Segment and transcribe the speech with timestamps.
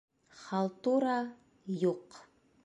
[0.43, 1.19] Халтура-
[1.85, 2.21] юҡ.